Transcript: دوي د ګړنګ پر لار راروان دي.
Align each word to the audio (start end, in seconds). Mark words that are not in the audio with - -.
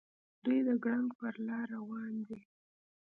دوي 0.43 0.59
د 0.67 0.69
ګړنګ 0.83 1.09
پر 1.19 1.33
لار 1.47 1.67
راروان 1.73 2.13
دي. 2.27 2.39